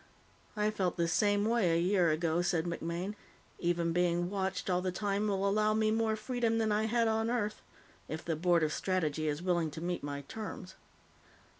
"I 0.57 0.71
felt 0.71 0.97
the 0.97 1.07
same 1.07 1.45
way 1.45 1.71
a 1.71 1.79
year 1.79 2.09
ago," 2.09 2.41
said 2.41 2.65
MacMaine. 2.65 3.13
"Even 3.59 3.93
being 3.93 4.31
watched 4.31 4.67
all 4.67 4.81
the 4.81 4.91
time 4.91 5.27
will 5.27 5.47
allow 5.47 5.75
me 5.75 5.91
more 5.91 6.15
freedom 6.15 6.57
than 6.57 6.71
I 6.71 6.85
had 6.85 7.07
on 7.07 7.29
Earth 7.29 7.61
if 8.07 8.25
the 8.25 8.35
Board 8.35 8.63
of 8.63 8.73
Strategy 8.73 9.27
is 9.27 9.43
willing 9.43 9.69
to 9.69 9.79
meet 9.79 10.01
my 10.01 10.21
terms." 10.21 10.73